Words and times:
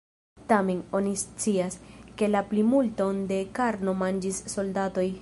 Tamen, 0.51 0.79
oni 0.99 1.13
scias, 1.23 1.77
ke 2.21 2.31
la 2.31 2.43
plimulton 2.53 3.23
de 3.33 3.41
karno 3.61 3.99
manĝis 4.05 4.45
soldatoj. 4.57 5.09